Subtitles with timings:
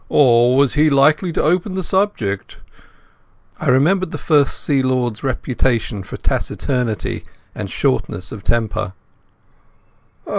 [0.09, 2.57] Or was he likely to open the subject?"
[3.59, 8.93] I remembered the First Sea Lord's reputation for taciturnity and shortness of temper.